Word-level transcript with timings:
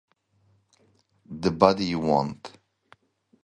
The 1.29 1.51
Body 1.51 1.85
You 1.85 1.99
Want. 1.99 2.53